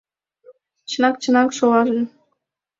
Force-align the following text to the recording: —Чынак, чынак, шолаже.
—Чынак, 0.89 1.15
чынак, 1.21 1.49
шолаже. 1.57 2.01